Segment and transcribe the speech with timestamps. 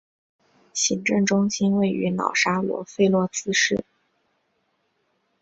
[0.73, 3.85] 行政中心位于瑙沙罗费洛兹市。